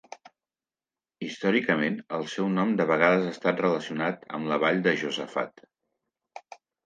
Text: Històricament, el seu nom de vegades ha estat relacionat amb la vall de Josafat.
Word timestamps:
Històricament, 1.25 1.99
el 2.19 2.25
seu 2.37 2.47
nom 2.55 2.71
de 2.79 2.87
vegades 2.93 3.27
ha 3.27 3.35
estat 3.35 3.61
relacionat 3.65 4.25
amb 4.37 4.51
la 4.53 4.59
vall 4.63 4.81
de 4.87 4.95
Josafat. 5.03 5.63